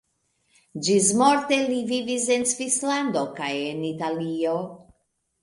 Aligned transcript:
Ĝismorte 0.87 1.59
li 1.73 1.77
vivis 1.91 2.25
en 2.37 2.47
Svislando 2.53 3.23
kaj 3.37 3.51
en 3.69 3.87
Italio. 3.93 4.57